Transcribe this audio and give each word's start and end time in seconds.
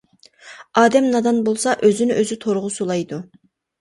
ئادەم 0.83 1.09
نادان 1.15 1.41
بولسا 1.49 1.75
ئۆزىنى 1.89 2.17
ئۆزى 2.23 2.39
تورغا 2.47 2.73
سۇلايدۇ. 2.79 3.21